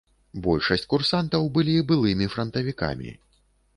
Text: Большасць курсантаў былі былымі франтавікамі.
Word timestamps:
Большасць 0.45 0.87
курсантаў 0.93 1.45
былі 1.57 1.75
былымі 1.91 2.31
франтавікамі. 2.37 3.11